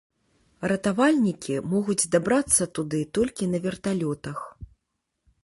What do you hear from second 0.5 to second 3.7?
Ратавальнікі могуць дабрацца туды толькі на